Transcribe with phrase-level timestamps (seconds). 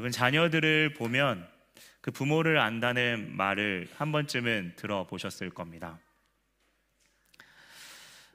[0.00, 1.46] 여러분 자녀들을 보면
[2.00, 5.98] 그 부모를 안다는 말을 한 번쯤은 들어보셨을 겁니다.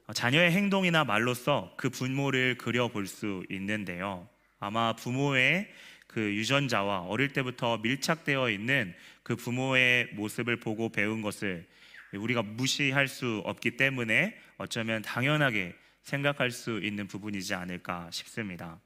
[0.06, 4.30] 어, 자녀의 행동이나 말로써 그 부모를 그려볼 수 있는데요.
[4.60, 5.68] 아마 부모의
[6.06, 8.94] 그 유전자와 어릴 때부터 밀착되어 있는
[9.24, 11.66] 그 부모의 모습을 보고 배운 것을
[12.14, 15.74] 우리가 무시할 수 없기 때문에 어쩌면 당연하게
[16.04, 18.80] 생각할 수 있는 부분이지 않을까 싶습니다.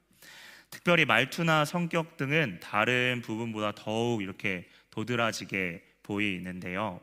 [0.70, 7.00] 특별히 말투나 성격 등은 다른 부분보다 더욱 이렇게 도드라지게 보이는데요.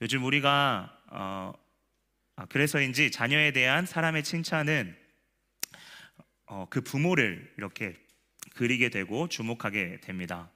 [0.00, 1.52] 요즘 우리가 어,
[2.36, 4.96] 아, 그래서인지 자녀에 대한 사람의 칭찬은
[6.46, 7.94] 어, 그 부모를 이렇게
[8.54, 10.50] 그리게 되고 주목하게 됩니다.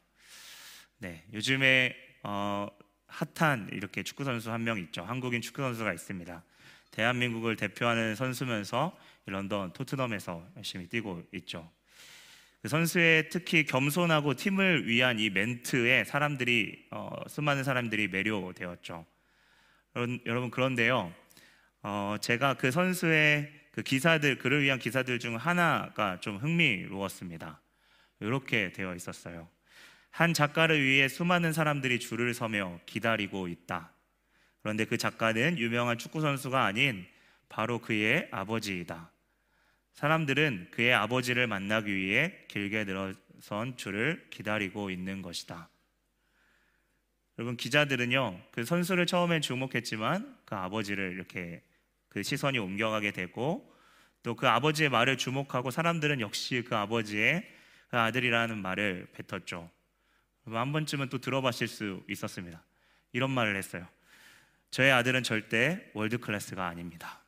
[0.98, 2.66] 네, 요즘에 어,
[3.06, 5.04] 핫한 이렇게 축구 선수 한 명 있죠.
[5.04, 6.42] 한국인 축구 선수가 있습니다.
[6.90, 8.96] 대한민국을 대표하는 선수면서
[9.26, 11.70] 런던 토트넘에서 열심히 뛰고 있죠.
[12.64, 19.04] 그 선수의 특히 겸손하고 팀을 위한 이 멘트에 사람들이 어, 수많은 사람들이 매료되었죠.
[20.24, 21.12] 여러분 그런데요.
[21.82, 27.60] 어, 제가 그 선수의 그 기사들 그를 위한 기사들 중 하나가 좀 흥미로웠습니다.
[28.20, 29.46] 이렇게 되어 있었어요.
[30.10, 33.92] 한 작가를 위해 수많은 사람들이 줄을 서며 기다리고 있다.
[34.62, 37.04] 그런데 그 작가는 유명한 축구 선수가 아닌
[37.50, 39.10] 바로 그의 아버지이다.
[39.94, 45.68] 사람들은 그의 아버지를 만나기 위해 길게 늘어선 줄을 기다리고 있는 것이다.
[47.38, 51.62] 여러분 기자들은요 그 선수를 처음엔 주목했지만 그 아버지를 이렇게
[52.08, 53.72] 그 시선이 옮겨가게 되고
[54.24, 57.46] 또 그 아버지의 말을 주목하고 사람들은 역시 그 아버지의
[57.88, 59.70] 그 아들이라는 말을 뱉었죠.
[60.46, 62.64] 한 번쯤은 또 들어봤을 수 있었습니다.
[63.12, 63.86] 이런 말을 했어요.
[64.70, 67.23] 저의 아들은 절대 world class가 아닙니다.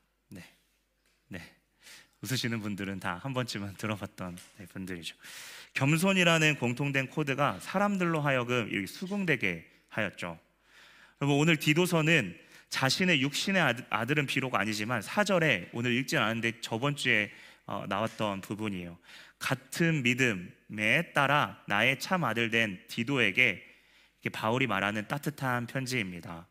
[2.23, 5.17] 웃으시는 분들은 다 한 번쯤은 들어봤던 네, 분들이죠.
[5.75, 10.39] 겸손이라는 공통된 코드가 사람들로 하여금 수긍되게 하였죠.
[11.21, 17.31] 여러분 오늘 디도서는 자신의 육신의 아들 은 비록 아니지만 사절에 오늘 읽지 않았는데 저번 주에
[17.67, 18.99] 어, 나왔던 부분이에요.
[19.39, 23.63] 같은 믿음에 따라 나의 참 아들 된 디도에게
[24.33, 26.47] 바울이 말하는 따뜻한 편지입니다.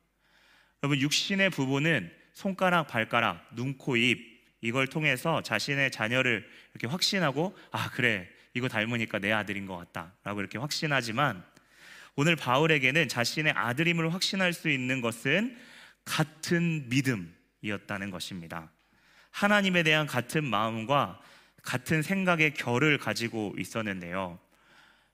[0.84, 4.35] 여러분 육신의 부분은 손가락, 발가락, 눈, 코, 입
[4.66, 10.58] 이걸 통해서 자신의 자녀를 이렇게 확신하고 아 그래 이거 닮으니까 내 아들인 것 같다라고 이렇게
[10.58, 11.44] 확신하지만
[12.16, 15.56] 오늘 바울에게는 자신의 아들임을 확신할 수 있는 것은
[16.04, 18.72] 같은 믿음이었다는 것입니다.
[19.32, 21.20] 하나님에 대한 같은 마음과
[21.62, 24.40] 같은 생각의 결을 가지고 있었는데요.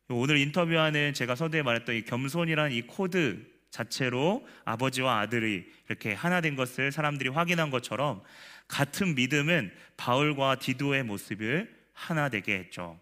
[0.09, 6.55] 오늘 인터뷰하는 제가 서두에 말했던 이 겸손이라는 이 코드 자체로 아버지와 아들이 이렇게 하나 된
[6.55, 8.21] 것을 사람들이 확인한 것처럼
[8.67, 12.99] 같은 믿음은 바울과 디도의 모습을 하나 되게 했죠.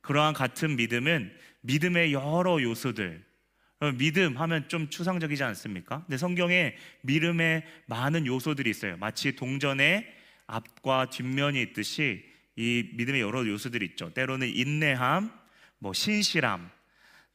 [0.00, 3.24] 그러한 같은 믿음은 믿음의 여러 요소들,
[3.96, 6.02] 믿음 하면 좀 추상적이지 않습니까?
[6.04, 8.96] 근데 성경에 믿음의 많은 요소들이 있어요.
[8.96, 10.06] 마치 동전의
[10.46, 12.24] 앞과 뒷면이 있듯이
[12.56, 14.12] 이 믿음의 여러 요소들이 있죠.
[14.12, 15.30] 때로는 인내함,
[15.78, 16.68] 뭐 신실함,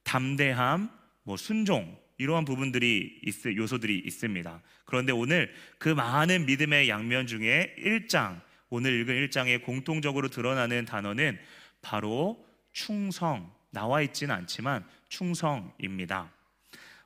[0.04, 0.90] 담대함,
[1.24, 4.62] 뭐 순종 이러한 부분들이 있, 요소들이 있습니다.
[4.86, 8.40] 그런데 오늘 그 많은 믿음의 양면 중에 1장
[8.70, 11.38] 오늘 읽은 1장에 공통적으로 드러나는 단어는
[11.82, 16.32] 바로 충성 나와 있지는 않지만 충성입니다.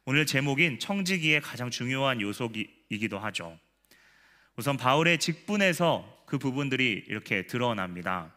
[0.05, 3.57] 오늘 제목인 청지기의 가장 중요한 요소이기도 하죠.
[4.55, 8.33] 우선 바울의 직분에서 그 부분들이 이렇게 드러납니다.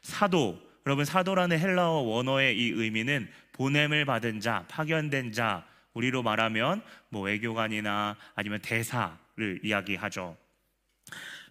[0.00, 5.64] 사도, 여러분 사도라는 헬라어 원어의 이 의미는 보냄을 받은 자, 파견된 자,
[5.94, 10.36] 우리로 말하면 뭐 외교관이나 아니면 대사를 이야기하죠.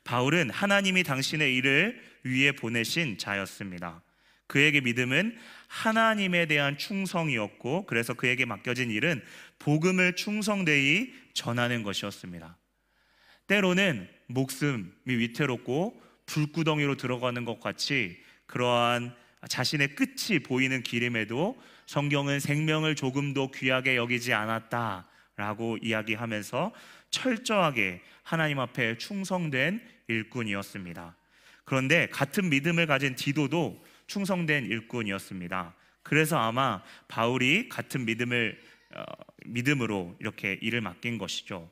[0.04, 4.02] 바울은 하나님이 당신의 일을 위해 보내신 자였습니다.
[4.48, 5.38] 그에게 믿음은
[5.68, 9.24] 하나님에 대한 충성이었고 그래서 그에게 맡겨진 일은
[9.60, 12.58] 복음을 충성되이 전하는 것이었습니다.
[13.48, 19.16] 때로는 목숨이 위태롭고 불구덩이로 들어가는 것 같이 그러한
[19.48, 26.72] 자신의 끝이 보이는 길임에도 성경은 생명을 조금도 귀하게 여기지 않았다라고 이야기하면서
[27.10, 31.18] 철저하게 하나님 앞에 충성된 일꾼이었습니다.
[31.66, 35.76] 그런데 같은 믿음을 가진 디도도 충성된 일꾼이었습니다.
[36.02, 38.58] 그래서 아마 바울이 같은 믿음을
[38.96, 39.04] 어,
[39.48, 41.70] 믿음으로 이렇게 일을 맡긴 것이죠.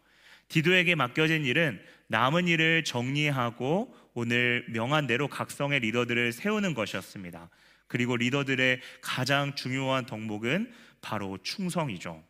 [0.49, 7.49] 디도에게 맡겨진 일은 남은 일을 정리하고 오늘 명한 대로 각성의 리더들을 세우는 것이었습니다.
[7.89, 10.71] 그리고 리더들의 가장 중요한 덕목은
[11.01, 12.23] 바로 충성이죠.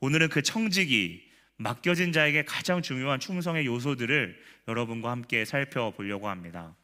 [0.00, 6.74] 오늘은 그 청직이 맡겨진 자에게 가장 중요한 충성의 요소들을 여러분과 함께 살펴보려고 합니다.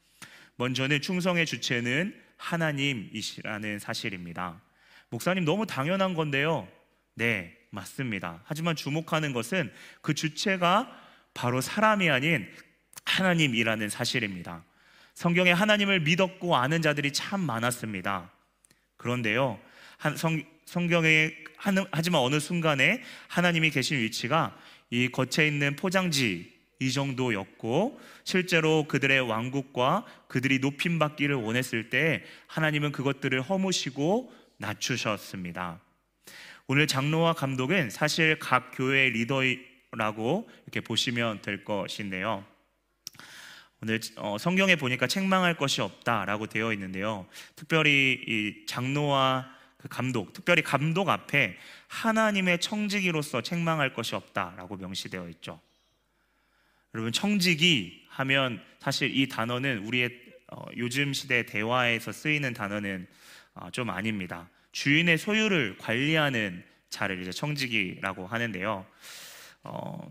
[0.56, 4.60] 먼저는 충성의 주체는 하나님이시라는 사실입니다.
[5.10, 6.68] 목사님 너무 당연한 건데요.
[7.14, 8.42] 네, 맞습니다.
[8.44, 10.90] 하지만 주목하는 것은 그 주체가
[11.32, 12.50] 바로 사람이 아닌
[13.04, 14.64] 하나님이라는 사실입니다.
[15.14, 18.30] 성경에 하나님을 믿었고 아는 자들이 참 많았습니다.
[18.96, 19.58] 그런데요,
[20.16, 24.56] 성, 성경에 하지만 어느 순간에 하나님이 계신 위치가
[24.90, 32.92] 이 겉에 있는 포장지 이 정도였고 실제로 그들의 왕국과 그들이 높임 받기를 원했을 때 하나님은
[32.92, 35.80] 그것들을 허무시고 낮추셨습니다.
[36.66, 42.44] 오늘 장로와 감독은 사실 각 교회의 리더라고 이렇게 보시면 될 것인데요.
[43.84, 47.26] 오늘 어, 성경에 보니까 책망할 것이 없다라고 되어 있는데요.
[47.54, 49.46] 특별히 이 장로와
[49.76, 51.58] 그 감독, 특별히 감독 앞에
[51.88, 55.60] 하나님의 청지기로서 책망할 것이 없다라고 명시되어 있죠.
[56.94, 60.18] 여러분 청지기 하면 사실 이 단어는 우리의
[60.50, 63.06] 어, 요즘 시대 대화에서 쓰이는 단어는
[63.52, 64.48] 어, 좀 아닙니다.
[64.72, 68.86] 주인의 소유를 관리하는 자를 이제 청지기라고 하는데요.
[69.64, 70.10] 어,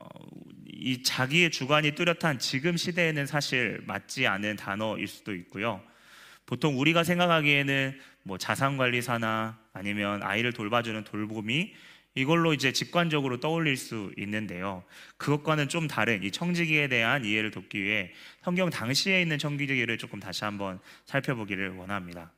[0.00, 0.08] 어,
[0.78, 5.82] 이 자기의 주관이 뚜렷한 지금 시대에는 사실 맞지 않은 단어일 수도 있고요.
[6.44, 11.74] 보통 우리가 생각하기에는 뭐 자산 관리사나 아니면 아이를 돌봐주는 돌봄이
[12.14, 14.82] 이걸로 이제 직관적으로 떠올릴 수 있는데요.
[15.16, 18.12] 그것과는 좀 다른 이 청지기에 대한 이해를 돕기 위해
[18.42, 22.32] 성경 당시에 있는 청지기를 조금 다시 한번 살펴보기를 원합니다.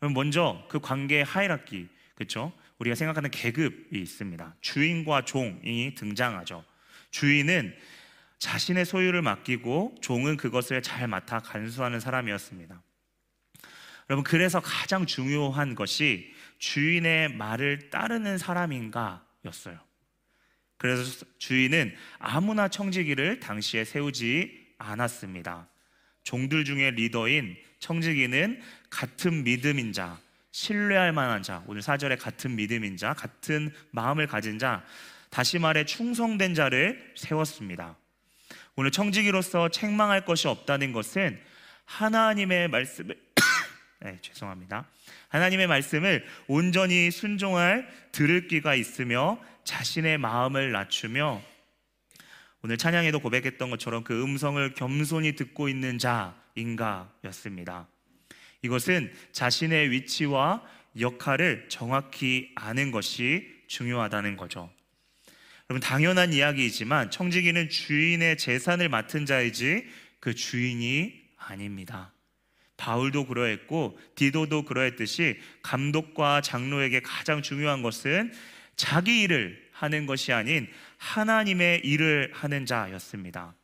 [0.00, 2.52] 그럼 먼저 그 관계의 하이라키, 그렇죠?
[2.78, 4.56] 우리가 생각하는 계급이 있습니다.
[4.60, 6.64] 주인과 종이 등장하죠.
[7.10, 7.74] 주인은
[8.38, 12.82] 자신의 소유를 맡기고 종은 그것을 잘 맡아 간수하는 사람이었습니다.
[14.10, 19.78] 여러분 그래서 가장 중요한 것이 주인의 말을 따르는 사람인가 였어요.
[20.76, 25.68] 그래서 주인은 아무나 청지기를 당시에 세우지 않았습니다.
[26.22, 30.18] 종들 중에 리더인 청지기는 같은 믿음인 자,
[30.52, 34.84] 신뢰할 만한 자, 오늘 사절에 같은 믿음인 자, 같은 마음을 가진 자,
[35.30, 37.96] 다시 말해 충성된 자를 세웠습니다.
[38.76, 41.40] 오늘 청지기로서 책망할 것이 없다는 것은
[41.84, 43.20] 하나님의 말씀을
[44.00, 44.86] 네, 죄송합니다.
[45.28, 51.42] 하나님의 말씀을 온전히 순종할 들을 귀가 있으며 자신의 마음을 낮추며
[52.62, 57.88] 오늘 찬양에도 고백했던 것처럼 그 음성을 겸손히 듣고 있는 자인가였습니다.
[58.62, 60.62] 이것은 자신의 위치와
[60.98, 64.70] 역할을 정확히 아는 것이 중요하다는 거죠.
[65.70, 69.86] 여러분 당연한 이야기이지만 청지기는 주인의 재산을 맡은 자이지
[70.18, 72.14] 그 주인이 아닙니다.
[72.78, 78.32] 바울도 그러했고 디도도 그러했듯이 감독과 장로에게 가장 중요한 것은
[78.76, 80.66] 자기 일을 하는 것이 아닌
[80.96, 83.54] 하나님의 일을 하는 자였습니다.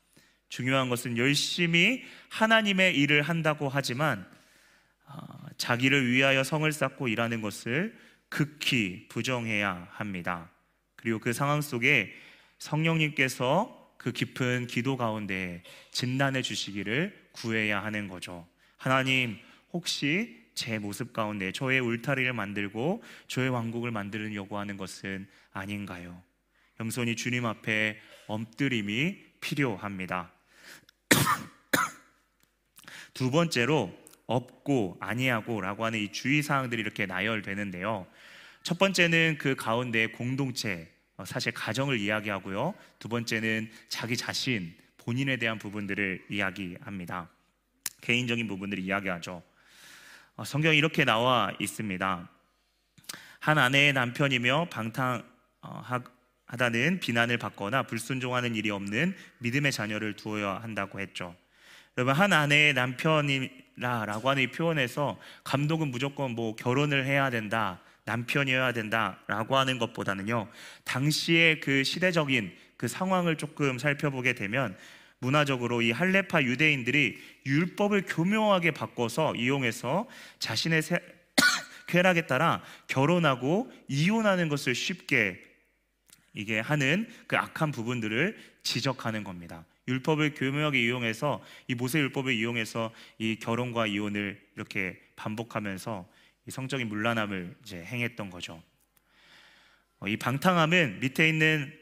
[0.51, 4.27] 중요한 것은 열심히 하나님의 일을 한다고 하지만
[5.07, 5.17] 어,
[5.57, 7.97] 자기를 위하여 성을 쌓고 일하는 것을
[8.29, 10.54] 극히 부정해야 합니다.
[11.05, 12.15] 그리고 그 상황 속에
[12.57, 18.49] 성령님께서 그 깊은 기도 가운데 진단해 주시기를 구해야 하는 거죠.
[18.79, 19.37] 하나님
[19.75, 26.23] 혹시 제 모습 가운데 저의 울타리를 만들고 저의 왕국을 만드는 요구하는 것은 아닌가요?
[26.79, 30.33] 겸손히 주님 앞에 엎드림이 필요합니다.
[33.13, 38.07] 두 번째로 없고 아니하고라고 하는 이 주의 사항들이 이렇게 나열되는데요.
[38.63, 40.94] 첫 번째는 그 가운데 공동체, 어,
[41.25, 42.75] 사실 가정을 이야기하고요.
[42.99, 47.29] 두 번째는 자기 자신, 본인에 대한 부분들을 이야기합니다.
[48.01, 49.43] 개인적인 부분들을 이야기하죠.
[50.37, 52.29] 어, 성경에 이렇게 나와 있습니다.
[53.39, 55.23] 한 아내의 남편이며 방탕하다는
[57.01, 61.37] 비난을 받거나 불순종하는 일이 없는 믿음의 자녀를 두어야 한다고 했죠.
[61.97, 69.57] 여러분 한 아내의 남편이라라고 하는 이 표현에서 감독은 무조건 뭐 결혼을 해야 된다, 남편이어야 된다라고
[69.57, 70.49] 하는 것보다는요
[70.85, 74.77] 당시의 그 시대적인 그 상황을 조금 살펴보게 되면
[75.19, 80.07] 문화적으로 이 할레파 유대인들이 율법을 교묘하게 바꿔서 이용해서
[80.39, 80.99] 자신의 세,
[81.89, 85.41] 쾌락에 따라 결혼하고 이혼하는 것을 쉽게
[86.35, 89.65] 이게 하는 그 악한 부분들을 지적하는 겁니다.
[89.87, 96.14] 율법을 교묘하게 이용해서 이 모세 율법을 이용해서 이 결혼과 이혼을 이렇게 반복하면서 이
[96.51, 98.63] 성적인 문란함을 이제 행했던 거죠.
[100.01, 101.73] 어, 이 방탕함은 밑에 있는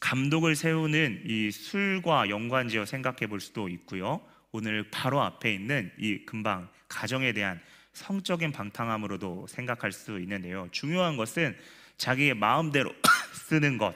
[0.00, 4.26] 감독을 세우는 이 술과 연관지어 생각해 볼 수도 있고요.
[4.50, 7.60] 오늘 바로 앞에 있는 이 금방 가정에 대한
[7.92, 10.68] 성적인 방탕함으로도 생각할 수 있는데요.
[10.72, 11.56] 중요한 것은
[11.98, 12.92] 자기의 마음대로
[13.34, 13.94] 쓰는 것.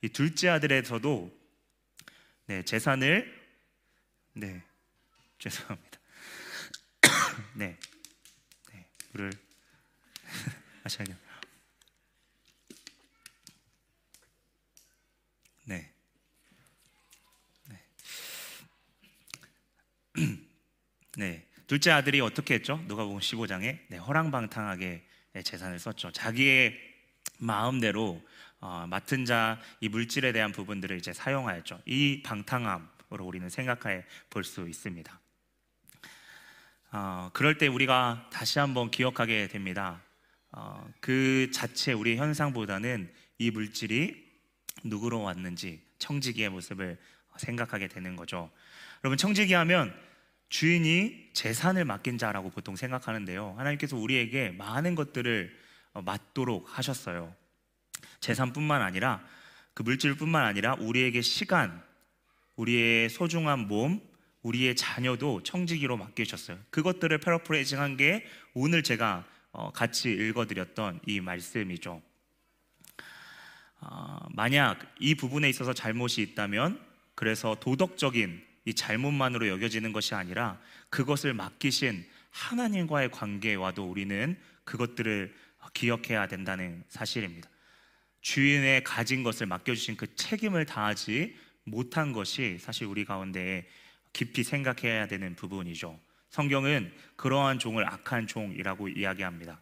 [0.00, 1.42] 이 둘째 아들에서도
[2.46, 3.32] 네, 재산을
[4.34, 4.62] 네
[5.38, 5.98] 죄송합니다.
[7.54, 7.76] 네,
[9.12, 9.32] 네 물을
[10.84, 11.16] 마셔야겠.
[15.64, 15.92] 네.
[17.68, 17.78] 네.
[21.16, 21.46] 네.
[21.66, 22.82] 둘째 아들이 어떻게 했죠?
[22.88, 25.06] 누가 보면 15장에 네, 허랑방탕하게
[25.44, 26.12] 재산을 썼죠.
[26.12, 26.78] 자기의
[27.38, 28.22] 마음대로
[28.60, 31.82] 어, 맡은 자 이 물질에 대한 부분들을 이제 사용하였죠.
[31.86, 35.20] 이 방탕함으로 우리는 생각해 볼 수 있습니다.
[36.94, 40.02] 어, 그럴 때 우리가 다시 한번 기억하게 됩니다.
[40.50, 44.22] 어, 그 자체 우리 현상보다는 이 물질이
[44.84, 46.98] 누구로 왔는지 청지기의 모습을
[47.38, 48.50] 생각하게 되는 거죠.
[49.02, 49.98] 여러분 청지기 하면
[50.50, 53.54] 주인이 재산을 맡긴 자라고 보통 생각하는데요.
[53.56, 55.58] 하나님께서 우리에게 많은 것들을
[55.94, 57.34] 어, 맡도록 하셨어요.
[58.20, 59.24] 재산뿐만 아니라
[59.72, 61.82] 그 물질뿐만 아니라 우리에게 시간,
[62.56, 63.98] 우리의 소중한 몸,
[64.42, 66.58] 우리의 자녀도 청지기로 맡기셨어요.
[66.70, 72.02] 그것들을 패러프레이징한 게 오늘 제가 어, 같이 읽어드렸던 이 말씀이죠.
[73.80, 76.80] 어, 만약 이 부분에 있어서 잘못이 있다면
[77.14, 85.34] 그래서 도덕적인 이 잘못만으로 여겨지는 것이 아니라 그것을 맡기신 하나님과의 관계와도 우리는 그것들을
[85.74, 87.48] 기억해야 된다는 사실입니다.
[88.20, 93.66] 주인의 가진 것을 맡겨주신 그 책임을 다하지 못한 것이 사실 우리 가운데
[94.12, 95.98] 깊이 생각해야 되는 부분이죠.
[96.30, 99.60] 성경은 그러한 종을 악한 종이라고 이야기합니다.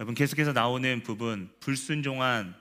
[0.00, 2.54] 여러분 계속해서 나오는 부분 불순종한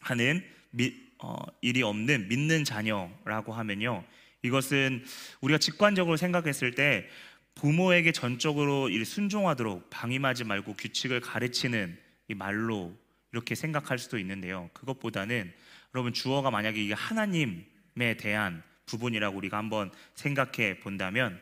[0.00, 4.04] 하는 미, 어, 일이 없는 믿는 자녀라고 하면요.
[4.42, 5.04] 이것은
[5.40, 7.08] 우리가 직관적으로 생각했을 때
[7.54, 11.96] 부모에게 전적으로 순종하도록 방임하지 말고 규칙을 가르치는
[12.28, 12.96] 이 말로
[13.32, 14.70] 이렇게 생각할 수도 있는데요.
[14.72, 15.52] 그것보다는
[15.94, 21.40] 여러분 주어가 만약에 이게 하나님에 대한 부분이라고 우리가 한번 생각해 본다면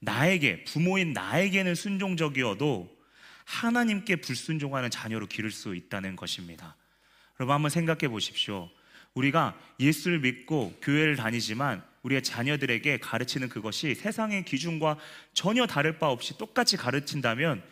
[0.00, 2.94] 나에게 부모인 나에게는 순종적이어도
[3.44, 6.76] 하나님께 불순종하는 자녀로 기를 수 있다는 것입니다.
[7.38, 8.70] 여러분 한번 생각해 보십시오.
[9.14, 14.98] 우리가 예수를 믿고 교회를 다니지만 우리의 자녀들에게 가르치는 그것이 세상의 기준과
[15.32, 17.62] 전혀 다를 바 없이 똑같이 가르친다면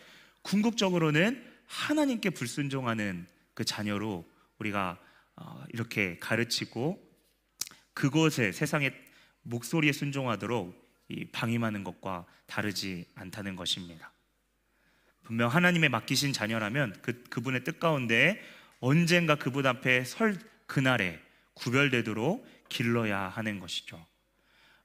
[0.41, 4.25] 궁극적으로는 하나님께 불순종하는 그 자녀로
[4.59, 4.97] 우리가
[5.37, 7.01] 어, 이렇게 가르치고
[7.93, 8.93] 그것에 세상의
[9.45, 10.85] 목소리에 순종하도록
[11.31, 14.11] 방임하는 것과 다르지 않다는 것입니다.
[15.23, 18.39] 분명 하나님의 맡기신 자녀라면 그 그분의 뜻 가운데
[18.79, 20.37] 언젠가 그분 앞에 설
[20.67, 21.19] 그날에
[21.55, 24.05] 구별되도록 길러야 하는 것이죠.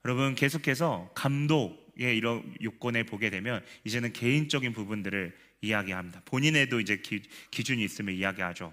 [0.05, 6.23] 여러분 계속해서 감독의 이런 요건에 보게 되면 이제는 개인적인 부분들을 이야기합니다.
[6.25, 8.73] 본인에도 이제 기, 기준이 있음을 이야기하죠.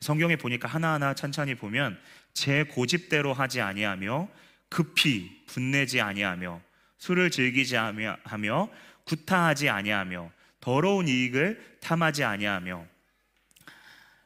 [0.00, 1.98] 성경에 보니까 하나하나 천천히 보면
[2.32, 4.28] 제 고집대로 하지 아니하며
[4.68, 6.60] 급히 분내지 아니하며
[6.98, 8.68] 술을 즐기지 하며
[9.04, 12.86] 구타하지 아니하며 더러운 이익을 탐하지 아니하며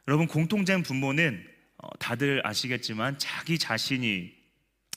[0.07, 1.45] 여러분 공통된 분모는
[1.77, 4.33] 어, 다들 아시겠지만 자기 자신이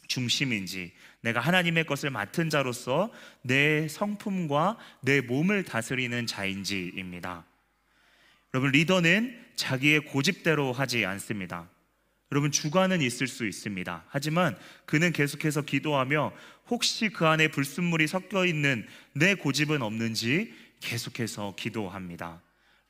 [0.09, 7.45] 중심인지 내가 하나님의 것을 맡은 자로서 내 성품과 내 몸을 다스리는 자인지입니다.
[8.55, 11.69] 여러분 리더는 자기의 고집대로 하지 않습니다.
[12.33, 14.05] 여러분 주관은 있을 수 있습니다.
[14.09, 16.33] 하지만 그는 계속해서 기도하며
[16.71, 22.41] 혹시 그 안에 불순물이 섞여 있는 내 고집은 없는지 계속해서 기도합니다.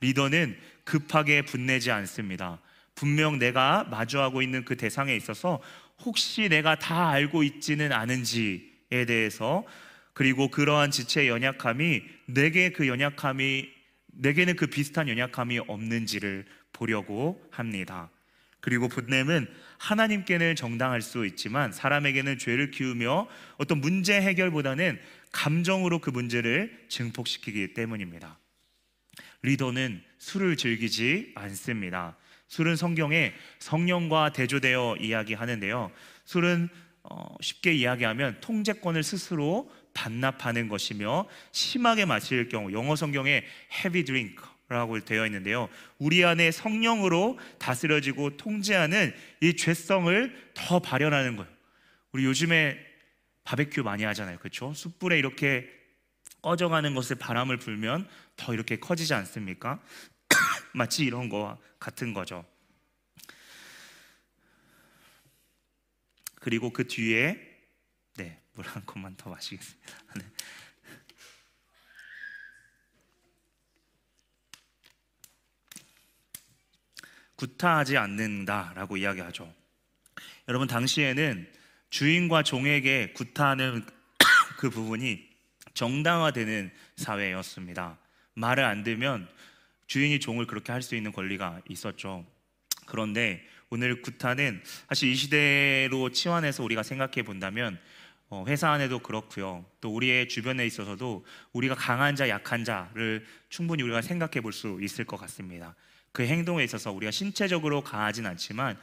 [0.01, 2.61] 리더는 급하게 분내지 않습니다.
[2.95, 5.61] 분명 내가 마주하고 있는 그 대상에 있어서
[6.05, 9.65] 혹시 내가 다 알고 있지는 않은지에 대해서
[10.13, 13.69] 그리고 그러한 지체의 연약함이 내게 그 연약함이
[14.07, 18.09] 내게는 그 비슷한 연약함이 없는지를 보려고 합니다.
[18.63, 23.29] 그리고 분냄은 하나님께는 정당할 수 있지만 사람에게는 죄를 키우며
[23.59, 24.99] 어떤 문제 해결보다는
[25.33, 28.39] 감정으로 그 문제를 증폭시키기 때문입니다.
[29.43, 32.17] 리더는 술을 즐기지 않습니다.
[32.47, 35.91] 술은 성경에 성령과 대조되어 이야기하는데요.
[36.25, 36.69] 술은
[37.03, 44.37] 어, 쉽게 이야기하면 통제권을 스스로 반납하는 것이며 심하게 마실 경우 영어 성경에 heavy drink
[44.69, 45.69] 라고 되어 있는데요.
[45.99, 51.53] 우리 안에 성령으로 다스려지고 통제하는 이 죄성을 더 발현하는 거예요.
[52.13, 52.79] 우리 요즘에
[53.45, 54.39] 바베큐 많이 하잖아요.
[54.39, 54.73] 그렇죠?
[54.73, 55.69] 숯불에 이렇게
[56.41, 59.83] 꺼져가는 것을 바람을 불면 더 이렇게 커지지 않습니까?
[60.75, 62.45] 마치 이런 거와 같은 거죠.
[66.37, 67.39] 그리고 그 뒤에
[68.17, 69.89] 네, 물 한 컵만 더 마시겠습니다.
[70.17, 70.25] 네.
[77.43, 79.53] 구타하지 않는다라고 이야기하죠.
[80.47, 81.51] 여러분 당시에는
[81.91, 83.85] 주인과 종에게 구타하는
[84.59, 85.29] 그 부분이
[85.75, 87.99] 정당화되는 사회였습니다.
[88.35, 89.29] 말을 안 들면
[89.89, 92.25] 주인이 종을 그렇게 할 수 있는 권리가 있었죠.
[92.87, 97.77] 그런데 오늘 구타는 사실 이 시대로 치환해서 우리가 생각해 본다면
[98.29, 99.65] 어, 회사 안에도 그렇고요.
[99.81, 105.05] 또 우리의 주변에 있어서도 우리가 강한 자, 약한 자를 충분히 우리가 생각해 볼 수 있을
[105.05, 105.75] 것 같습니다.
[106.13, 108.79] 그 행동에 있어서 우리가 신체적으로 강하진 않지만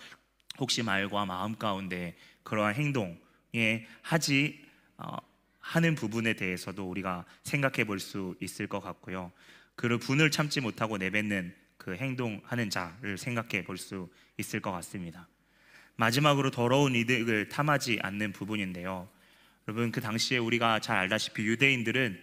[0.58, 4.66] 혹시 말과 마음 가운데 그러한 행동에 하지
[4.98, 5.18] 어,
[5.60, 9.32] 하는 부분에 대해서도 우리가 생각해 볼 수 있을 것 같고요.
[9.76, 15.28] 그를 분을 참지 못하고 내뱉는 그 행동하는 자를 생각해 볼 수 있을 것 같습니다.
[15.96, 19.10] 마지막으로 더러운 이득을 탐하지 않는 부분인데요.
[19.68, 22.20] 여러분 그 당시에 우리가 잘 알다시피 유대인들은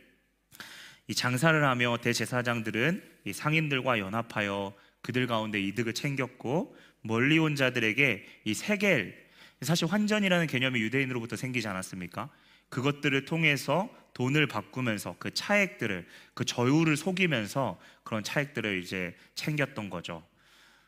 [1.08, 4.74] 이 장사를 하며 대제사장들은 이 상인들과 연합하여
[5.06, 9.14] 그들 가운데 이득을 챙겼고 멀리 온 자들에게 이 세겔
[9.62, 12.28] 사실 환전이라는 개념이 유대인으로부터 생기지 않았습니까?
[12.70, 20.26] 그것들을 통해서 돈을 바꾸면서 그 차액들을 그 저율을 속이면서 그런 차액들을 이제 챙겼던 거죠.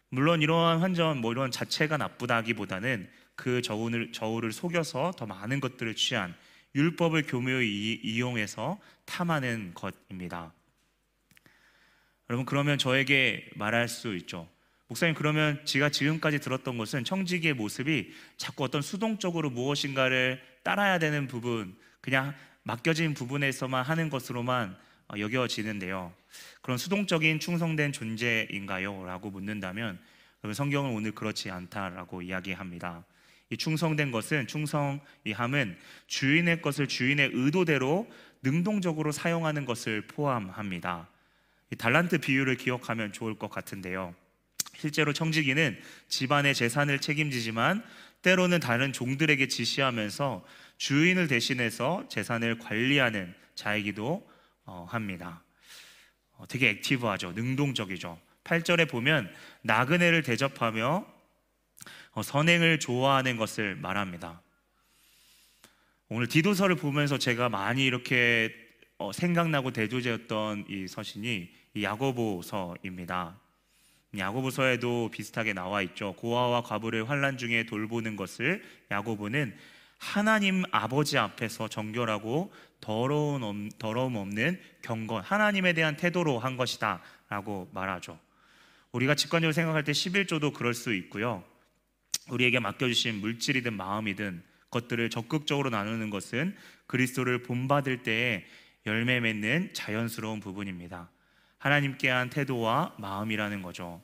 [0.09, 6.35] 물론 이러한 환전 뭐 이런 자체가 나쁘다기보다는 그 저울을 저울을 속여서 더 많은 것들을 취한
[6.75, 10.53] 율법을 교묘히 이용해서 탐하는 것입니다.
[12.31, 14.49] 여러분 그러면 저에게 말할 수 있죠.
[14.89, 21.77] 목사님 그러면 제가 지금까지 들었던 것은 청지기의 모습이 자꾸 어떤 수동적으로 무엇인가를 따라야 되는 부분,
[22.01, 24.77] 그냥 맡겨진 부분에서만 하는 것으로만
[25.09, 26.13] 어, 여겨지는데요.
[26.61, 29.07] 그런 수동적인 충성된 존재인가요?
[29.07, 29.99] 라고 묻는다면
[30.53, 33.05] 성경은 오늘 그렇지 않다라고 이야기합니다.
[33.51, 38.07] 이 충성된 것은 충성 이 함은 주인의 것을 주인의 의도대로
[38.43, 41.09] 능동적으로 사용하는 것을 포함합니다.
[41.71, 44.15] 이 달란트 비유를 기억하면 좋을 것 같은데요.
[44.77, 47.85] 실제로 청지기는 집안의 재산을 책임지지만
[48.23, 50.45] 때로는 다른 종들에게 지시하면서
[50.77, 54.29] 주인을 대신해서 재산을 관리하는 자이기도
[54.65, 55.43] 어, 합니다.
[56.33, 57.33] 어, 되게 액티브하죠.
[57.33, 58.21] 능동적이죠.
[58.45, 59.33] 8절에 보면
[59.63, 61.07] 나그네를 대접하며
[62.13, 64.41] 어, 선행을 좋아하는 것을 말합니다.
[66.09, 68.55] 오늘 디도서를 보면서 제가 많이 이렇게
[69.13, 73.39] 생각나고 대조되었던 이 서신이 이 야고보서입니다.
[74.17, 76.15] 야고보서에도 비슷하게 나와 있죠.
[76.15, 79.57] 고아와 과부를 환란 중에 돌보는 것을 야고보는
[79.99, 88.19] 하나님 아버지 앞에서 정결하고 더러운 더러움 없는 경건 하나님에 대한 태도로 한 것이다라고 말하죠.
[88.93, 91.45] 우리가 직관적으로 생각할 때 11조도 그럴 수 있고요.
[92.31, 96.57] 우리에게 맡겨주신 물질이든 마음이든 것들을 적극적으로 나누는 것은
[96.87, 98.45] 그리스도를 본받을 때에
[98.89, 101.11] 열매 맺는 자연스러운 부분입니다.
[101.59, 104.03] 하나님께 한 태도와 마음이라는 거죠.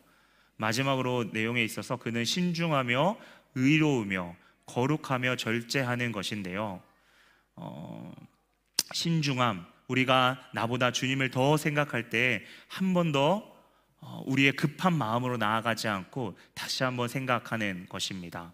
[0.57, 3.16] 마지막으로 내용에 있어서 그는 신중하며
[3.55, 6.83] 의로우며 거룩하며 절제하는 것인데요.
[7.57, 8.12] 어,
[8.92, 13.55] 신중함, 우리가 나보다 주님을 더 생각할 때 한 번더
[14.01, 18.53] 어, 우리의 급한 마음으로 나아가지 않고 다시 한번 생각하는 것입니다.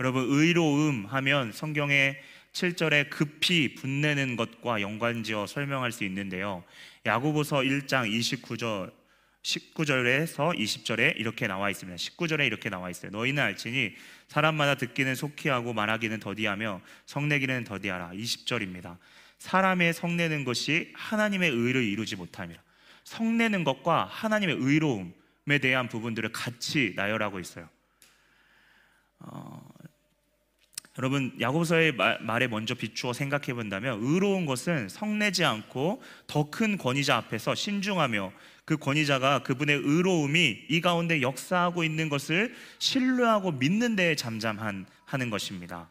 [0.00, 2.20] 여러분, 의로움 하면 성경의
[2.52, 6.64] 7절에 급히 분내는 것과 연관지어 설명할 수 있는데요.
[7.06, 8.92] 야고보서 1장 29절
[9.42, 11.96] 19절에서 20절에 이렇게 나와 있습니다.
[11.96, 13.10] 19절에 이렇게 나와 있어요.
[13.10, 13.94] 너희는 알지니
[14.28, 18.10] 사람마다 듣기는 속히 하고 말하기는 더디하며 성내기는 더디하라.
[18.10, 18.98] 20절입니다.
[19.38, 22.60] 사람의 성내는 것이 하나님의 의를 이루지 못함이라.
[23.04, 27.68] 성내는 것과 하나님의 의로움에 대한 부분들을 같이 나열하고 있어요.
[29.20, 29.66] 어,
[31.00, 37.54] 여러분 야고보서의 말에 먼저 비추어 생각해 본다면 의로운 것은 성내지 않고 더 큰 권위자 앞에서
[37.54, 38.30] 신중하며
[38.66, 45.88] 그 권위자가 그분의 의로움이 이 가운데 역사하고 있는 것을 신뢰하고 믿는 데에 잠잠한 하는 것입니다.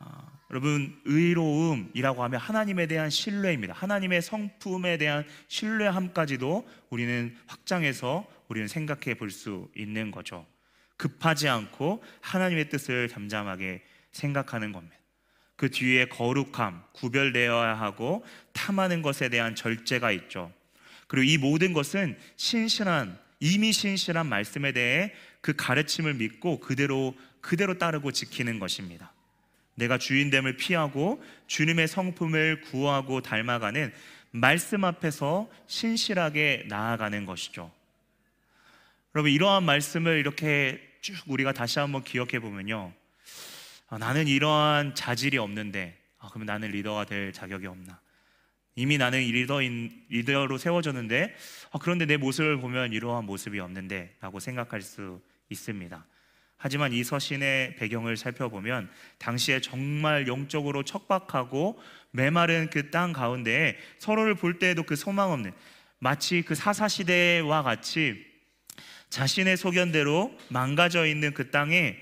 [0.00, 3.72] 아, 여러분 의로움이라고 하면 하나님에 대한 신뢰입니다.
[3.72, 10.44] 하나님의 성품에 대한 신뢰함까지도 우리는 확장해서 우리는 생각해 볼 수 있는 거죠.
[10.98, 13.82] 급하지 않고 하나님의 뜻을 잠잠하게
[14.12, 14.96] 생각하는 겁니다.
[15.56, 20.52] 그 뒤에 거룩함, 구별되어야 하고 탐하는 것에 대한 절제가 있죠.
[21.06, 28.12] 그리고 이 모든 것은 신실한 이미 신실한 말씀에 대해 그 가르침을 믿고 그대로 그대로 따르고
[28.12, 29.12] 지키는 것입니다.
[29.74, 33.92] 내가 주인됨을 피하고 주님의 성품을 구하고 닮아가는
[34.32, 37.72] 말씀 앞에서 신실하게 나아가는 것이죠.
[39.14, 42.92] 여러분 이러한 말씀을 이렇게 쭉 우리가 다시 한번 기억해 보면요.
[43.88, 48.00] 아, 나는 이러한 자질이 없는데 아, 그러면 나는 리더가 될 자격이 없나?
[48.74, 51.34] 이미 나는 리더인 리더로 세워졌는데
[51.72, 56.04] 아, 그런데 내 모습을 보면 이러한 모습이 없는데 라고 생각할 수 있습니다.
[56.60, 61.80] 하지만 이 서신의 배경을 살펴보면 당시에 정말 영적으로 척박하고
[62.10, 65.52] 메마른 그 땅 가운데 서로를 볼 때에도 그 소망 없는
[66.00, 68.27] 마치 그 사사 시대와 같이
[69.10, 71.96] 자신의 소견대로 망가져 있는 그 땅에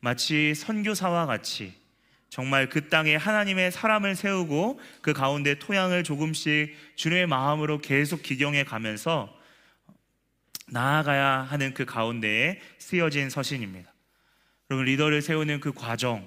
[0.00, 1.74] 마치 선교사와 같이
[2.28, 9.38] 정말 그 땅에 하나님의 사람을 세우고 그 가운데 토양을 조금씩 주님의 마음으로 계속 기경해 가면서
[10.68, 13.92] 나아가야 하는 그 가운데에 쓰여진 서신입니다.
[14.70, 16.26] 여러분 리더를 세우는 그 과정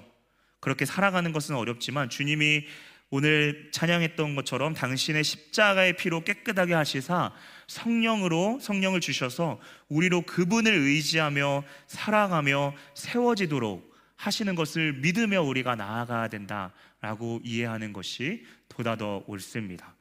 [0.60, 2.66] 그렇게 살아가는 것은 어렵지만 주님이
[3.10, 7.32] 오늘 찬양했던 것처럼 당신의 십자가의 피로 깨끗하게 하시사
[7.68, 17.92] 성령으로 성령을 주셔서 우리로 그분을 의지하며 살아가며 세워지도록 하시는 것을 믿으며 우리가 나아가야 된다라고 이해하는
[17.92, 19.94] 것이 보다 더 옳습니다.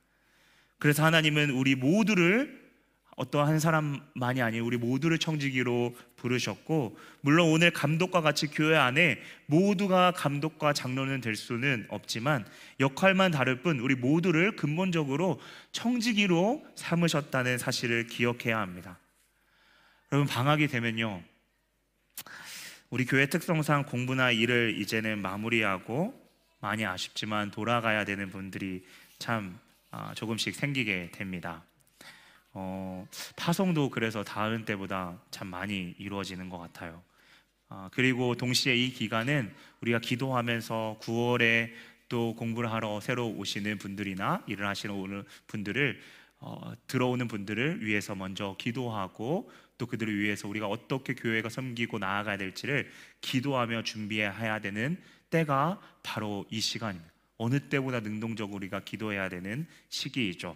[0.79, 2.64] 그래서 하나님은 우리 모두를
[3.15, 10.73] 어떠한 사람만이 아닌 우리 모두를 청지기로 부르셨고 물론 오늘 감독과 같이 교회 안에 모두가 감독과
[10.73, 12.45] 장로는 될 수는 없지만
[12.81, 15.39] 역할만 다를 뿐 우리 모두를 근본적으로
[15.71, 18.99] 청지기로 삼으셨다는 사실을 기억해야 합니다.
[20.11, 21.23] 여러분 방학이 되면요.
[22.89, 26.13] 우리 교회 특성상 공부나 일을 이제는 마무리하고
[26.59, 28.85] 많이 아쉽지만 돌아가야 되는 분들이
[29.19, 29.57] 참
[29.91, 31.63] 아, 조금씩 생기게 됩니다.
[32.57, 37.03] 어, 파송도 그래서 다른 때보다 참 많이 이루어지는 것 같아요.
[37.67, 41.71] 아, 그리고 동시에 이 기간은 우리가 기도하면서 9월에
[42.07, 45.99] 또 공부를 하러 새로 오시는 분들이나 일을 하시는 분들을
[46.39, 52.89] 어, 들어오는 분들을 위해서 먼저 기도하고 또 그들을 위해서 우리가 어떻게 교회가 섬기고 나아가야 될지를
[53.19, 54.97] 기도하며 준비해야 되는
[55.29, 57.11] 때가 바로 이 시간입니다.
[57.37, 60.55] 어느 때보다 능동적으로 우리가 기도해야 되는 시기이죠.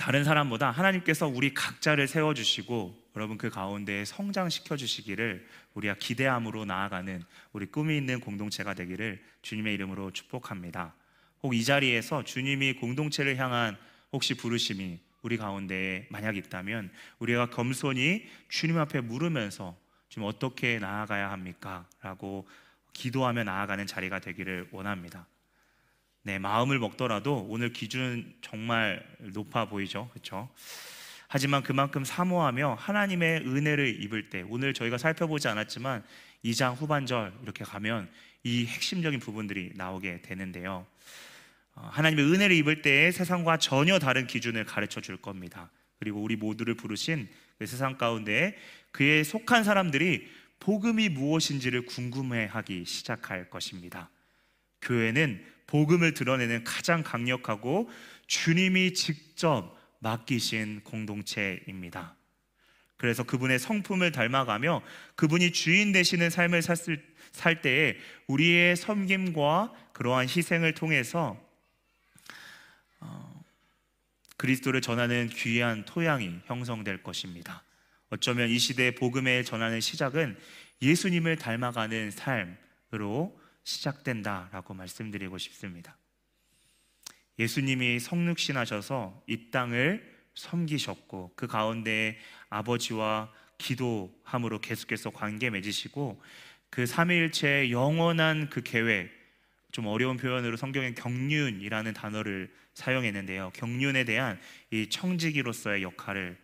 [0.00, 7.66] 다른 사람보다 하나님께서 우리 각자를 세워주시고 여러분 그 가운데 성장시켜 주시기를 우리가 기대함으로 나아가는 우리
[7.66, 10.94] 꿈이 있는 공동체가 되기를 주님의 이름으로 축복합니다.
[11.42, 13.76] 혹 이 자리에서 주님이 공동체를 향한
[14.10, 19.76] 혹시 부르심이 우리 가운데 만약 있다면 우리가 겸손히 주님 앞에 물으면서
[20.08, 21.86] 지금 어떻게 나아가야 합니까?
[22.00, 22.48] 라고
[22.94, 25.26] 기도하며 나아가는 자리가 되기를 원합니다.
[26.22, 30.08] 네, 마음을 먹더라도 오늘 기준 정말 높아 보이죠.
[30.12, 30.50] 그렇죠?
[31.28, 36.04] 하지만 그만큼 사모하며 하나님의 은혜를 입을 때 오늘 저희가 살펴보지 않았지만
[36.44, 38.10] 2장 후반절 이렇게 가면
[38.42, 40.86] 이 핵심적인 부분들이 나오게 되는데요.
[41.74, 45.70] 어, 하나님의 은혜를 입을 때 세상과 전혀 다른 기준을 가르쳐 줄 겁니다.
[45.98, 47.28] 그리고 우리 모두를 부르신
[47.58, 48.58] 그 세상 가운데
[48.92, 50.28] 그에 속한 사람들이
[50.58, 54.10] 복음이 무엇인지를 궁금해 하기 시작할 것입니다.
[54.82, 57.88] 교회는 복음을 드러내는 가장 강력하고
[58.26, 62.16] 주님이 직접 맡기신 공동체입니다.
[62.96, 64.82] 그래서 그분의 성품을 닮아가며
[65.14, 71.40] 그분이 주인 되시는 삶을 살 때에 우리의 섬김과 그러한 희생을 통해서
[73.00, 73.42] 어,
[74.36, 77.62] 그리스도를 전하는 귀한 토양이 형성될 것입니다.
[78.10, 80.36] 어쩌면 이 시대의 복음에 전하는 시작은
[80.82, 85.96] 예수님을 닮아가는 삶으로 시작된다라고 말씀드리고 싶습니다.
[87.38, 92.18] 예수님이 성육신하셔서 이 땅을 섬기셨고 그 가운데
[92.48, 96.20] 아버지와 기도함으로 계속해서 관계 맺으시고
[96.70, 99.10] 그 삼위일체의 영원한 그 계획
[99.72, 103.52] 좀 어려운 표현으로 성경에 경륜이라는 단어를 사용했는데요.
[103.54, 104.38] 경륜에 대한
[104.70, 106.38] 이 청지기로서의 역할을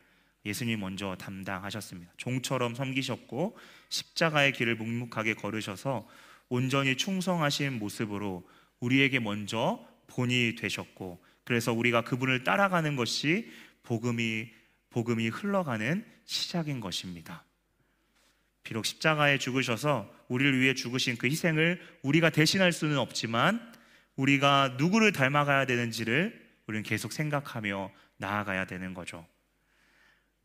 [0.44, 2.12] 예수님 먼저 담당하셨습니다.
[2.16, 6.08] 종처럼 섬기셨고 십자가의 길을 묵묵하게 걸으셔서
[6.48, 8.48] 온전히 충성하신 모습으로
[8.80, 13.50] 우리에게 먼저 본이 되셨고 그래서 우리가 그분을 따라가는 것이
[13.82, 14.50] 복음이
[14.90, 17.44] 복음이 흘러가는 시작인 것입니다.
[18.62, 23.72] 비록 십자가에 죽으셔서 우리를 위해 죽으신 그 희생을 우리가 대신할 수는 없지만
[24.16, 29.24] 우리가 누구를 닮아가야 되는지를 우리는 계속 생각하며 나아가야 되는 거죠.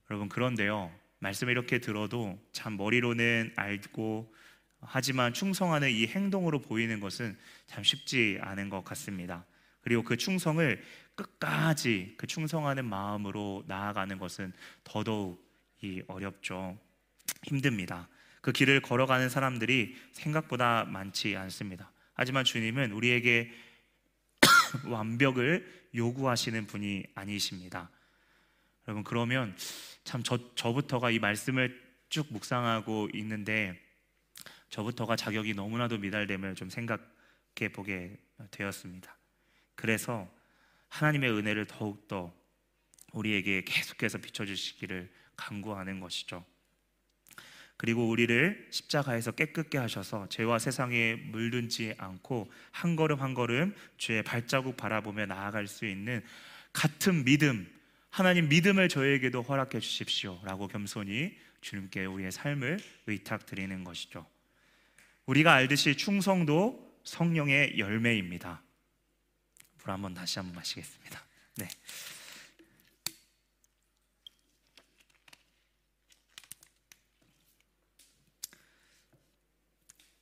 [0.09, 0.91] 여러분 그런데요.
[1.19, 4.33] 말씀을 이렇게 들어도 참 머리로는 알고
[4.81, 9.45] 하지만 충성하는 이 행동으로 보이는 것은 참 쉽지 않은 것 같습니다.
[9.81, 10.83] 그리고 그 충성을
[11.15, 15.43] 끝까지 그 충성하는 마음으로 나아가는 것은 더더욱
[15.81, 16.77] 이 어렵죠.
[17.43, 18.07] 힘듭니다.
[18.41, 21.91] 그 길을 걸어가는 사람들이 생각보다 많지 않습니다.
[22.13, 23.51] 하지만 주님은 우리에게
[24.85, 27.89] 완벽을 요구하시는 분이 아니십니다.
[28.87, 29.55] 여러분 그러면
[30.03, 33.79] 참 저, 저부터가 이 말씀을 쭉 묵상하고 있는데
[34.71, 38.17] 저부터가 자격이 너무나도 미달됨을 좀 생각해 보게
[38.49, 39.15] 되었습니다.
[39.75, 40.27] 그래서
[40.87, 42.33] 하나님의 은혜를 더욱더
[43.13, 46.45] 우리에게 계속해서 비춰주시기를 간구하는 것이죠.
[47.75, 54.77] 그리고 우리를 십자가에서 깨끗게 하셔서 죄와 세상에 물든지 않고 한 걸음 한 걸음 주의 발자국
[54.77, 56.23] 바라보며 나아갈 수 있는
[56.71, 57.67] 같은 믿음,
[58.09, 64.25] 하나님 믿음을 저에게도 허락해 주십시오 라고 겸손히 주님께 우리의 삶을 의탁드리는 것이죠.
[65.31, 68.61] 우리가 알듯이 충성도 성령의 열매입니다.
[69.77, 71.25] 물 한번 다시 한번 마시겠습니다.
[71.55, 71.69] 네.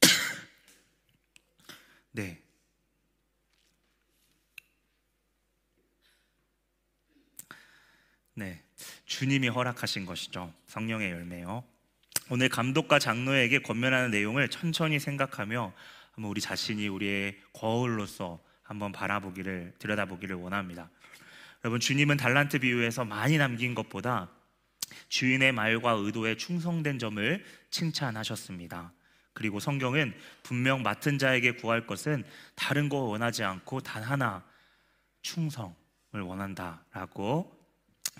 [2.11, 2.39] 네.
[8.35, 8.61] 네.
[9.05, 10.53] 주님이 허락하신 것이죠.
[10.67, 11.68] 성령의 열매요.
[12.31, 15.73] 오늘 감독과 장로에게 권면하는 내용을 천천히 생각하며
[16.11, 20.91] 한번 우리 자신이 우리의 거울로서 한번 바라보기를 들여다보기를 원합니다.
[21.63, 24.29] 여러분 주님은 달란트 비유에서 많이 남긴 것보다
[25.07, 28.93] 주인의 말과 의도에 충성된 점을 칭찬하셨습니다.
[29.33, 30.13] 그리고 성경은
[30.43, 34.43] 분명 맡은 자에게 구할 것은 다른 거 원하지 않고 단 하나
[35.23, 35.73] 충성을
[36.13, 37.57] 원한다라고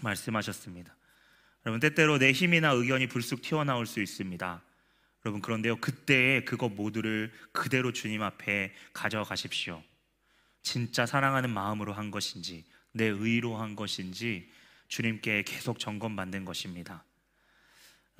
[0.02, 0.96] 말씀하셨습니다.
[1.66, 4.64] 여러분 때때로 내 힘이나 의견이 불쑥 튀어나올 수 있습니다.
[5.26, 9.84] 여러분 그런데요 그때에 그것 모두를 그대로 주님 앞에 가져가십시오.
[10.62, 14.50] 진짜 사랑하는 마음으로 한 것인지 내 의로 한 것인지
[14.88, 17.04] 주님께 계속 점검받는 것입니다.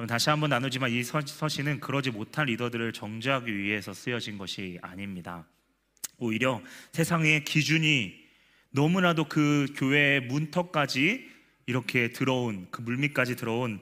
[0.08, 5.46] 다시 한번 나누지만 이 서신은 그러지 못한 리더들을 정죄하기 위해서 쓰여진 것이 아닙니다.
[6.18, 6.62] 오히려
[6.94, 8.18] 세상의 기준이
[8.72, 11.30] 너무나도 그 교회의 문턱까지
[11.70, 13.80] 이렇게 들어온 그 물밑까지 들어온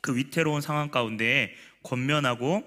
[0.00, 2.62] 그 위태로운 상황 가운데 권면하고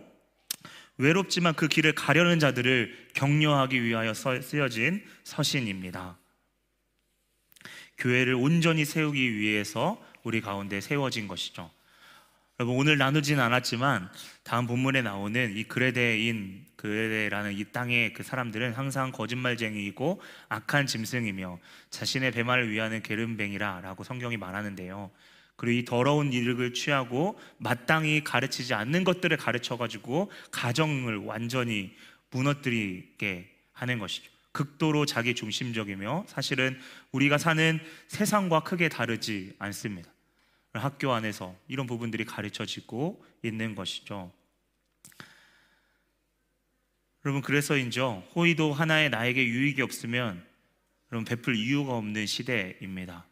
[0.97, 6.19] 외롭지만 그 길을 가려는 자들을 격려하기 위하여 쓰여진 서신입니다.
[7.97, 11.71] 교회를 온전히 세우기 위해서 우리 가운데 세워진 것이죠.
[12.60, 14.12] 여러분 오늘 나누진 않았지만
[14.43, 21.60] 다음 본문에 나오는 이 그레데인 그레데라는 이 땅의 그 사람들은 항상 거짓말쟁이이고 악한 짐승이며
[21.90, 25.12] 자신의 배말을 위하는 게름뱅이라라고 성경이 말하는데요.
[25.56, 31.96] 그리고 이 더러운 일을 취하고 마땅히 가르치지 않는 것들을 가르쳐 가지고 가정을 완전히
[32.30, 34.32] 무너뜨리게 하는 것이죠.
[34.52, 36.80] 극도로 자기 중심적이며 사실은
[37.12, 40.12] 우리가 사는 세상과 크게 다르지 않습니다.
[40.74, 44.32] 학교 안에서 이런 부분들이 가르쳐지고 있는 것이죠.
[47.25, 50.45] 여러분 그래서인죠 호의도 하나의 나에게 유익이 없으면
[51.12, 53.25] 여러분 베풀 이유가 없는 시대입니다.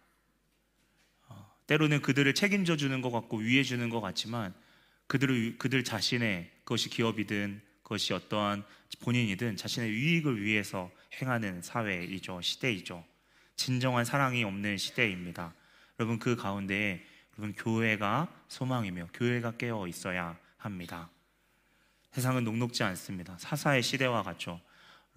[1.28, 4.54] 어, 때로는 그들을 책임져 주는 것 같고 위해 주는 것 같지만
[5.08, 8.66] 그들을 그들 자신의 그것이 기업이든 그것이 어떠한
[9.02, 10.90] 본인이든 자신의 유익을 위해서
[11.22, 13.06] 행하는 사회이죠 시대이죠
[13.56, 15.54] 진정한 사랑이 없는 시대입니다.
[16.00, 17.06] 여러분 그 가운데
[17.38, 21.10] 여러분 교회가 소망이며 교회가 깨어 있어야 합니다.
[22.16, 23.36] 세상은 녹록지 않습니다.
[23.38, 24.62] 사사의 시대와 같죠.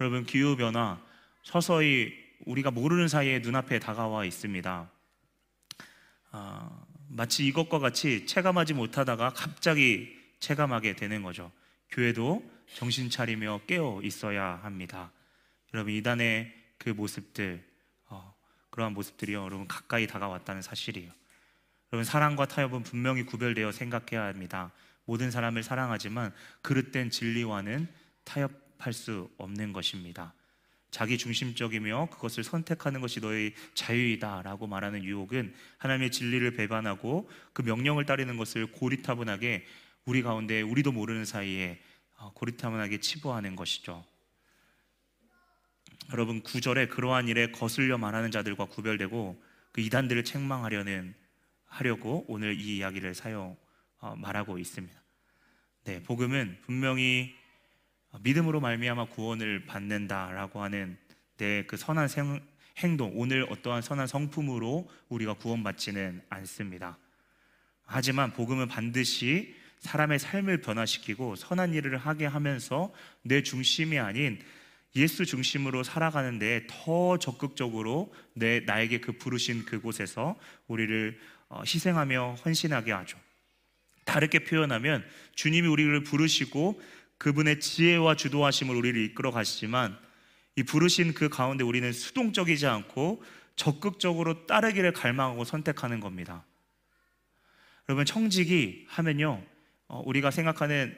[0.01, 0.99] 여러분 기후 변화
[1.43, 2.13] 서서히
[2.45, 4.91] 우리가 모르는 사이에 눈앞에 다가와 있습니다.
[6.31, 11.53] 아, 마치 이것과 같이 체감하지 못하다가 갑자기 체감하게 되는 거죠.
[11.89, 12.43] 교회도
[12.75, 15.13] 정신 차리며 깨어 있어야 합니다.
[15.73, 17.65] 여러분 이단의 그 모습들,
[18.09, 18.35] 어,
[18.71, 21.09] 그러한 모습들이요, 여러분 가까이 다가왔다는 사실이에요.
[21.93, 24.73] 여러분 사랑과 타협은 분명히 구별되어 생각해야 합니다.
[25.09, 27.87] 모든 사람을 사랑하지만 그릇된 진리와는
[28.25, 30.35] 타협할 수 없는 것입니다.
[30.91, 38.37] 자기 중심적이며 그것을 선택하는 것이 너의 자유이다라고 말하는 유혹은 하나님의 진리를 배반하고 그 명령을 따르는
[38.37, 39.65] 것을 고리타분하게
[40.05, 41.81] 우리 가운데 우리도 모르는 사이에
[42.17, 44.05] 어, 고리타분하게 치부하는 것이죠.
[46.11, 51.15] 여러분 구절에 그러한 일에 거슬려 말하는 자들과 구별되고 그 이단들을 책망하려는
[51.65, 53.57] 하려고 오늘 이 이야기를 사용
[54.01, 54.98] 어, 말하고 있습니다.
[55.89, 57.33] 네, 복음은 분명히
[58.19, 60.99] 믿음으로 말미암아 구원을 받는다라고 하는
[61.37, 62.39] 내 그 선한 생,
[62.77, 66.99] 행동, 오늘 어떠한 선한 성품으로 우리가 구원받지는 않습니다.
[67.85, 74.39] 하지만 복음은 반드시 사람의 삶을 변화시키고 선한 일을 하게 하면서 내 중심이 아닌
[74.95, 80.35] 예수 중심으로 살아가는데 더 적극적으로 내 나에게 그 부르신 그곳에서
[80.67, 83.17] 우리를 어, 희생하며 헌신하게 하죠.
[84.09, 86.81] 다르게 표현하면 주님이 우리를 부르시고
[87.19, 89.95] 그분의 지혜와 주도하심을 우리를 이끌어 가시지만
[90.55, 93.23] 이 부르신 그 가운데 우리는 수동적이지 않고
[93.55, 96.43] 적극적으로 따르기를 갈망하고 선택하는 겁니다.
[97.87, 99.43] 여러분 청지기 하면요
[99.87, 100.97] 어, 우리가 생각하는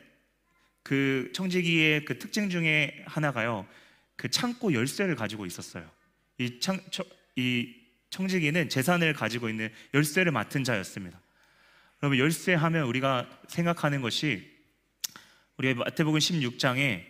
[0.83, 3.67] 그 청지기의 그 특징 중에 하나가요
[4.15, 5.89] 그 창고 열쇠를 가지고 있었어요.
[6.37, 6.79] 이, 창,
[7.35, 7.75] 이
[8.09, 11.19] 청지기는 재산을 가지고 있는 열쇠를 맡은 자였습니다.
[12.03, 14.49] 여러분 열쇠 하면 우리가 생각하는 것이
[15.57, 17.03] 우리 마태복음 16장에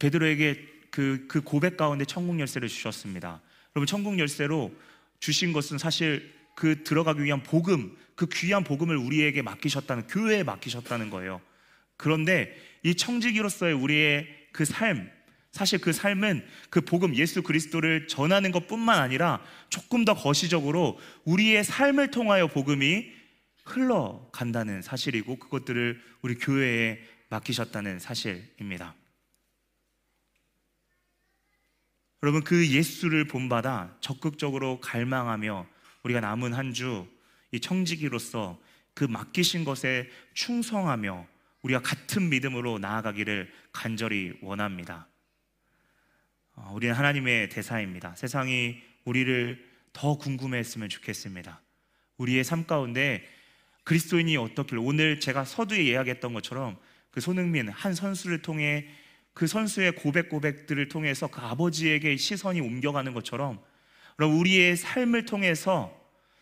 [0.00, 3.40] 베드로에게 그, 그 고백 가운데 천국 열쇠를 주셨습니다.
[3.76, 4.74] 여러분 천국 열쇠로
[5.20, 11.40] 주신 것은 사실 그 들어가기 위한 복음, 그 귀한 복음을 우리에게 맡기셨다는 교회에 맡기셨다는 거예요.
[11.96, 12.52] 그런데
[12.82, 15.08] 이 청지기로서의 우리의 그 삶,
[15.52, 22.10] 사실 그 삶은 그 복음 예수 그리스도를 전하는 것뿐만 아니라 조금 더 거시적으로 우리의 삶을
[22.10, 23.17] 통하여 복음이
[23.68, 27.00] 흘러간다는 사실이고 그것들을 우리 교회에
[27.30, 28.94] 맡기셨다는 사실입니다.
[32.22, 35.66] 여러분 그 예수를 본받아 적극적으로 갈망하며
[36.02, 37.18] 우리가 남은 한 주
[37.52, 38.60] 이 청지기로서
[38.94, 41.26] 그 맡기신 것에 충성하며
[41.62, 45.08] 우리가 같은 믿음으로 나아가기를 간절히 원합니다.
[46.54, 48.14] 어, 우리는 하나님의 대사입니다.
[48.16, 51.60] 세상이 우리를 더 궁금해했으면 좋겠습니다.
[52.18, 53.26] 우리의 삶 가운데
[53.88, 56.76] 그리스도인이 어떻길 오늘 제가 서두에 이야기했던 것처럼
[57.10, 58.86] 그 손흥민 한 선수를 통해
[59.32, 63.58] 그 선수의 고백 고백들을 통해서 그 아버지에게 시선이 옮겨가는 것처럼
[64.18, 65.98] 우리의 삶을 통해서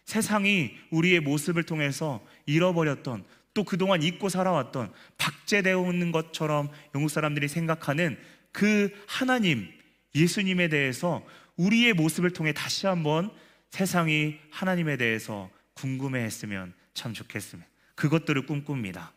[0.06, 3.22] 세상이 우리의 모습을 통해서 잃어버렸던
[3.54, 8.18] 또 그동안 잊고 살아왔던 박제되어 있는 것처럼 영국 사람들이 생각하는
[8.50, 9.68] 그 하나님,
[10.16, 11.24] 예수님에 대해서
[11.56, 13.30] 우리의 모습을 통해 다시 한번
[13.70, 17.68] 세상이 하나님에 대해서 궁금해 했으면 참 좋겠습니다.
[17.94, 19.12] 그것들을 꿈꿉니다.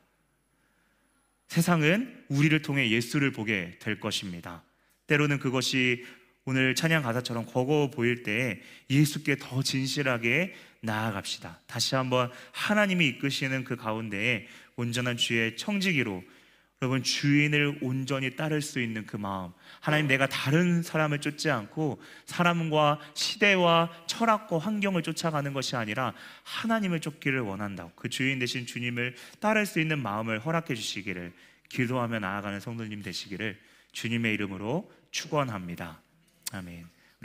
[1.47, 4.61] 세상은 우리를 통해 예수를 보게 될 것입니다.
[5.07, 6.05] 때로는 그것이
[6.45, 11.61] 오늘 찬양 가사처럼 버거워 보일 때 예수께 더 진실하게 나아갑시다.
[11.65, 16.23] 다시 한번 하나님이 이끄시는 그 가운데에 온전한 주의 청지기로
[16.81, 19.51] 여러분 주인을 온전히 따를 수 있는 그 마음.
[19.81, 26.13] 하나님 내가 다른 사람을 쫓지 않고 사람과 시대와 철학과 환경을 쫓아가는 것이 아니라
[26.43, 31.33] 하나님을 쫓기를 원한다 그 주인 되신 주님을 따를 수 있는 마음을 허락해 주시기를
[31.67, 33.59] 기도하며 나아가는 성도님 되시기를
[33.91, 36.01] 주님의 이름으로 축원합니다.
[36.53, 36.98] 아멘